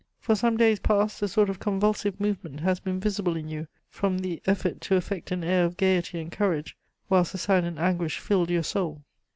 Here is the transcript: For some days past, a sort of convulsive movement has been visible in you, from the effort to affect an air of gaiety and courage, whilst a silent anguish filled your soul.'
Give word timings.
For 0.19 0.33
some 0.33 0.57
days 0.57 0.79
past, 0.79 1.21
a 1.21 1.27
sort 1.27 1.47
of 1.47 1.59
convulsive 1.59 2.19
movement 2.19 2.61
has 2.61 2.79
been 2.79 2.99
visible 2.99 3.35
in 3.35 3.47
you, 3.49 3.67
from 3.87 4.17
the 4.17 4.41
effort 4.47 4.81
to 4.81 4.95
affect 4.95 5.29
an 5.29 5.43
air 5.43 5.63
of 5.63 5.77
gaiety 5.77 6.19
and 6.19 6.31
courage, 6.31 6.75
whilst 7.07 7.35
a 7.35 7.37
silent 7.37 7.77
anguish 7.77 8.17
filled 8.17 8.49
your 8.49 8.63
soul.' 8.63 9.03